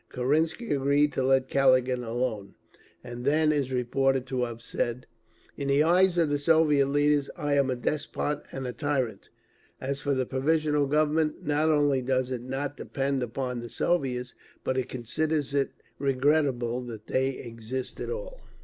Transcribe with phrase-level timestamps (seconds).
[0.09, 2.55] Kerensky agreed to let Kaledin alone,
[3.03, 5.05] and then is reported to have said,
[5.55, 9.29] "In the eyes of the Soviet leaders I am a despot and a tyrant….
[9.79, 14.33] As for the Provisional Government, not only does it not depend upon the Soviets,
[14.63, 15.69] but it considers it
[15.99, 18.41] regrettable that they exist at all."